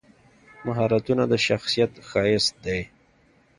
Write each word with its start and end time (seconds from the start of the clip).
مهارتونه 0.65 1.23
د 1.31 1.33
شخصیت 1.47 1.91
ښایست 2.09 2.53
دی. 2.65 2.81